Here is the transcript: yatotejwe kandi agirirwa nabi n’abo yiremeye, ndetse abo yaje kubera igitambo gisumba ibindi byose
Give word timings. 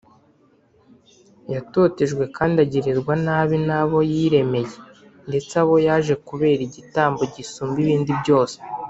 yatotejwe 1.53 2.23
kandi 2.37 2.57
agirirwa 2.65 3.13
nabi 3.25 3.57
n’abo 3.67 3.97
yiremeye, 4.11 4.73
ndetse 5.27 5.51
abo 5.61 5.75
yaje 5.87 6.13
kubera 6.27 6.61
igitambo 6.67 7.21
gisumba 7.35 7.77
ibindi 7.85 8.11
byose 8.21 8.57